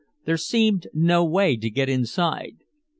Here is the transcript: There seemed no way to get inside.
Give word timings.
There 0.25 0.35
seemed 0.37 0.87
no 0.95 1.23
way 1.23 1.55
to 1.57 1.69
get 1.69 1.87
inside. 1.87 2.55